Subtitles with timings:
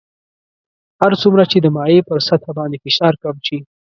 [1.01, 3.59] هر څومره چې د مایع پر سطح باندې فشار کم شي.